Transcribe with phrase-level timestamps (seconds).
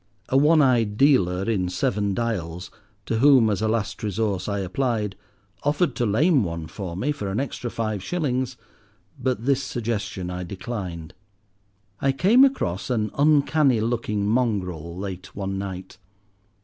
[0.29, 2.71] A one eyed dealer in Seven Dials,
[3.05, 5.15] to whom, as a last resource, I applied,
[5.61, 8.57] offered to lame one for me for an extra five shillings,
[9.19, 11.13] but this suggestion I declined.
[11.99, 15.99] I came across an uncanny looking mongrel late one night.